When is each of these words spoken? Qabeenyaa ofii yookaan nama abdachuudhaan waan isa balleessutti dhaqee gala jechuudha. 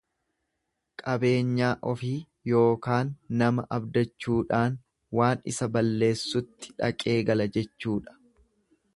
Qabeenyaa 0.99 1.73
ofii 1.89 2.13
yookaan 2.53 3.11
nama 3.41 3.65
abdachuudhaan 3.77 4.79
waan 5.19 5.43
isa 5.53 5.67
balleessutti 5.75 6.73
dhaqee 6.81 7.19
gala 7.29 7.47
jechuudha. 7.59 8.17